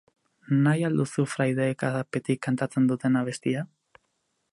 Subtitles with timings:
[0.67, 3.63] Nahi al duzu fraideek ahapetik kantatzen duten abestia?